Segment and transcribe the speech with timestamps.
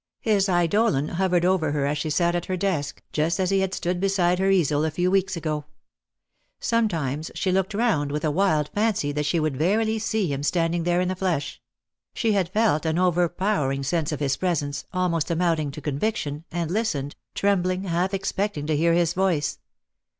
[0.21, 3.71] His eidolon hovered over her as she sat tit her desk, just as he had
[3.71, 5.65] stood beside her easel a few weeks ago.
[6.59, 10.85] Sometimes she looked round, with a wild fancy that she would verily see him standing
[10.85, 11.61] there in the flesh;
[12.15, 17.15] she had felt an overpowering sense of his presence, almost amounting to conviction, and listened,
[17.35, 19.59] trembling, half expecting to hear his voice.